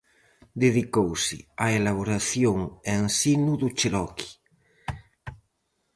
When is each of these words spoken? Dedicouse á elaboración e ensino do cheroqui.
Dedicouse 0.63 1.37
á 1.63 1.67
elaboración 1.79 2.57
e 2.89 2.91
ensino 3.05 3.51
do 3.61 3.67
cheroqui. 3.77 4.29